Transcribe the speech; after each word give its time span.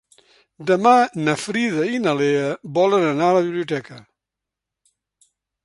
Demà 0.69 0.93
na 1.27 1.35
Frida 1.41 1.83
i 1.97 1.99
na 2.07 2.15
Lea 2.23 2.47
volen 2.79 3.07
anar 3.13 3.29
a 3.29 3.37
la 3.39 3.45
biblioteca. 3.49 4.01